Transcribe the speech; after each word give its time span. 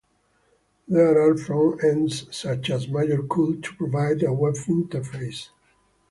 There 0.87 1.21
are 1.21 1.37
front-ends, 1.37 2.35
such 2.35 2.71
as 2.71 2.87
MajorCool, 2.87 3.61
to 3.61 3.75
provide 3.75 4.23
a 4.23 4.33
web 4.33 4.55
interface. 4.55 5.49